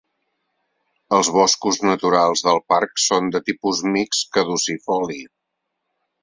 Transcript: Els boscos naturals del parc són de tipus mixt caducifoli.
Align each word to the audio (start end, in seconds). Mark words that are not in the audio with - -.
Els 1.17 1.27
boscos 1.35 1.77
naturals 1.87 2.41
del 2.47 2.61
parc 2.73 3.03
són 3.05 3.29
de 3.37 3.43
tipus 3.51 3.83
mixt 3.99 4.27
caducifoli. 4.39 5.21